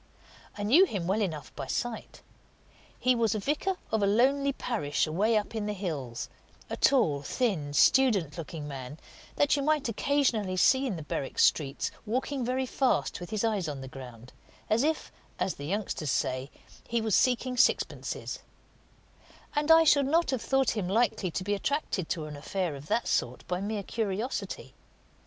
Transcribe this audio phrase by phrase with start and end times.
[0.57, 2.23] I knew him well enough by sight.
[2.99, 6.27] He was a vicar of a lonely parish away up in the hills
[6.71, 8.97] a tall, thin, student looking man
[9.35, 13.67] that you might occasionally see in the Berwick streets, walking very fast with his eyes
[13.67, 14.33] on the ground,
[14.71, 16.49] as if, as the youngsters say,
[16.87, 18.39] he was seeking sixpences;
[19.55, 22.87] and I should not have thought him likely to be attracted to an affair of
[22.87, 24.73] that sort by mere curiosity.